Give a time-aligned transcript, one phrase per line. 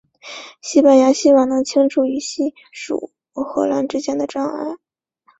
[0.63, 4.77] 西班牙希望能清除与西属荷兰之间的障碍。